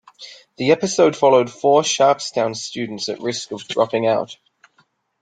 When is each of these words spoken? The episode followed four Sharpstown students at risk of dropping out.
The 0.57 0.71
episode 0.71 1.15
followed 1.15 1.51
four 1.51 1.83
Sharpstown 1.83 2.55
students 2.55 3.07
at 3.07 3.21
risk 3.21 3.51
of 3.51 3.67
dropping 3.67 4.07
out. 4.07 4.35